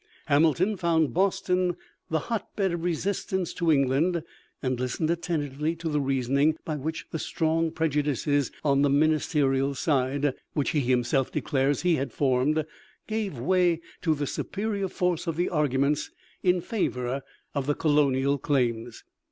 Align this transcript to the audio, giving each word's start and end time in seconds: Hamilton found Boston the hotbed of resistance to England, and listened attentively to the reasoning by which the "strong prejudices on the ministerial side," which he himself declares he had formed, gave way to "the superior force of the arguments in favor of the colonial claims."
Hamilton 0.25 0.77
found 0.77 1.13
Boston 1.13 1.75
the 2.09 2.17
hotbed 2.21 2.71
of 2.71 2.83
resistance 2.83 3.53
to 3.53 3.71
England, 3.71 4.23
and 4.59 4.79
listened 4.79 5.11
attentively 5.11 5.75
to 5.75 5.87
the 5.89 6.01
reasoning 6.01 6.57
by 6.65 6.75
which 6.75 7.05
the 7.11 7.19
"strong 7.19 7.69
prejudices 7.69 8.51
on 8.65 8.81
the 8.81 8.89
ministerial 8.89 9.75
side," 9.75 10.33
which 10.53 10.71
he 10.71 10.79
himself 10.79 11.31
declares 11.31 11.83
he 11.83 11.97
had 11.97 12.11
formed, 12.11 12.65
gave 13.05 13.37
way 13.37 13.79
to 14.01 14.15
"the 14.15 14.25
superior 14.25 14.87
force 14.87 15.27
of 15.27 15.35
the 15.35 15.49
arguments 15.49 16.09
in 16.41 16.61
favor 16.61 17.21
of 17.53 17.67
the 17.67 17.75
colonial 17.75 18.39
claims." 18.39 19.03